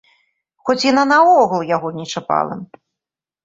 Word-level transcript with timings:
Хоць 0.69 0.83
яна 0.91 1.03
наогул 1.11 1.67
яго 1.75 1.95
не 2.01 2.05
чапала! 2.17 2.61